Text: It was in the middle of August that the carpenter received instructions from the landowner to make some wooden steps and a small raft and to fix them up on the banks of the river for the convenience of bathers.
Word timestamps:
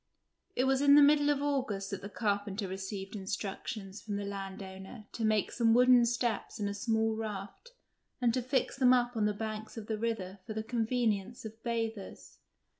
It 0.55 0.63
was 0.63 0.81
in 0.81 0.95
the 0.95 1.03
middle 1.03 1.29
of 1.29 1.43
August 1.43 1.91
that 1.91 2.01
the 2.01 2.09
carpenter 2.09 2.67
received 2.67 3.15
instructions 3.15 4.01
from 4.01 4.15
the 4.15 4.25
landowner 4.25 5.05
to 5.11 5.23
make 5.23 5.51
some 5.51 5.75
wooden 5.75 6.07
steps 6.07 6.59
and 6.59 6.67
a 6.67 6.73
small 6.73 7.15
raft 7.15 7.73
and 8.19 8.33
to 8.33 8.41
fix 8.41 8.75
them 8.75 8.93
up 8.93 9.15
on 9.15 9.25
the 9.27 9.31
banks 9.35 9.77
of 9.77 9.85
the 9.85 9.99
river 9.99 10.39
for 10.47 10.55
the 10.55 10.63
convenience 10.63 11.45
of 11.45 11.61
bathers. 11.61 12.39